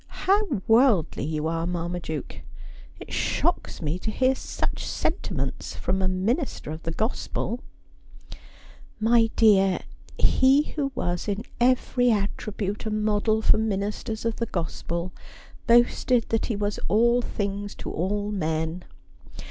[0.25, 2.41] 'How worldly you are, Marmaduke!
[2.99, 7.59] It shocks me to hear such sentiments from a minister of the gospel.''
[8.99, 9.81] My dear,
[10.17, 15.11] he who was in every attribute a model for minis ters of the gospel
[15.67, 18.83] boasted that he was all things to all men.